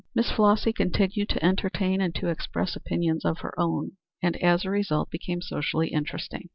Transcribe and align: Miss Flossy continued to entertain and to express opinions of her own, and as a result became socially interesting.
Miss 0.15 0.31
Flossy 0.31 0.73
continued 0.73 1.29
to 1.29 1.45
entertain 1.45 2.01
and 2.01 2.15
to 2.15 2.29
express 2.29 2.75
opinions 2.75 3.23
of 3.23 3.41
her 3.41 3.53
own, 3.59 3.91
and 4.23 4.35
as 4.41 4.65
a 4.65 4.71
result 4.71 5.11
became 5.11 5.43
socially 5.43 5.89
interesting. 5.89 6.49